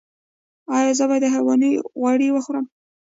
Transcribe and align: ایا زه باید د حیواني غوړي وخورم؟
ایا 0.77 0.91
زه 0.97 1.05
باید 1.09 1.23
د 1.23 1.27
حیواني 1.35 1.71
غوړي 1.99 2.29
وخورم؟ 2.31 2.65